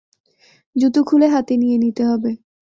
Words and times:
জুতো 0.75 0.99
খুলে 1.03 1.27
হাতে 1.27 1.53
নিয়ে 1.57 1.77
নিতে 1.77 2.03
হবে। 2.05 2.31